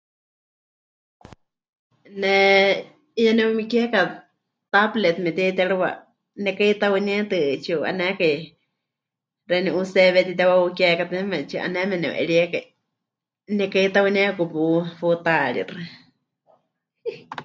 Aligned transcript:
"Ne 2.21 2.35
'iyá 3.19 3.31
ne'umikieka 3.35 3.99
""tablet"" 4.73 5.17
memɨte'itérɨwa, 5.23 5.89
nekaheitauníetɨ, 6.43 7.39
tsipɨ'anékai 7.63 8.37
xeeníu 9.49 9.71
USB 9.79 9.95
mɨtitewá 10.15 10.53
heukekátɨ 10.59 11.13
yeme 11.19 11.37
tsi'aneme 11.49 11.95
nepɨ'eriekai, 11.99 12.65
nekaheitauniekaku 13.57 14.43
pu... 14.53 14.61
putaaríxɨ." 14.99 15.79